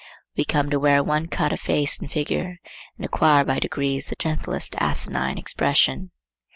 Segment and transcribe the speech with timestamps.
[0.35, 2.57] We come to wear one cut of face and figure,
[2.97, 6.09] and acquire by degrees the gentlest asinine expression.